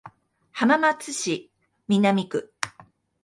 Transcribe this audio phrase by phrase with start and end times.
[0.51, 1.51] 浜松市
[1.87, 2.51] 南区